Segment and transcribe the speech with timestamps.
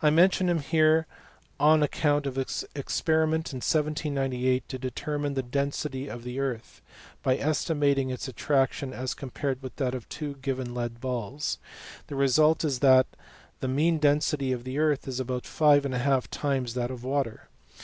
[0.00, 1.06] T mention him here
[1.60, 6.82] on account of his experiment in 1798 to determine the density of the earth,
[7.22, 11.58] by estimating its attraction as compared with that of two given lead balls:
[12.08, 13.06] the result is that
[13.60, 17.04] the mean density of the earth is about five and a half times that of
[17.04, 17.46] water.